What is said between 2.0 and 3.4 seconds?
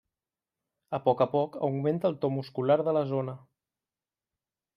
el to muscular de la zona.